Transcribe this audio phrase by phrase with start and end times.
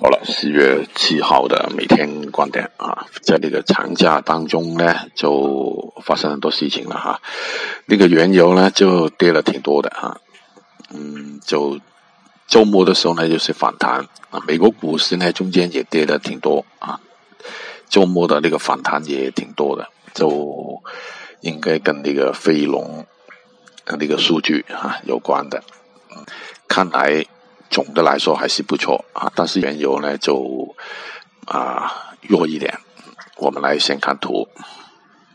[0.00, 7.20] 好了，四月七号的每天观点啊，在这个长假当中呢，就发生很多事情了哈。
[7.86, 10.20] 那个原油呢，就跌了挺多的哈。
[10.90, 11.80] 嗯，就
[12.46, 14.40] 周末的时候呢，就是反弹啊。
[14.46, 17.00] 美国股市呢，中间也跌了挺多啊。
[17.88, 20.80] 周末的那个反弹也挺多的，就
[21.40, 23.04] 应该跟那个非农
[23.98, 25.64] 那个数据啊有关的。
[26.68, 27.26] 看来。
[27.70, 30.74] 总的来说还是不错啊，但是原油呢就
[31.46, 32.78] 啊弱一点。
[33.36, 34.48] 我们来先看图。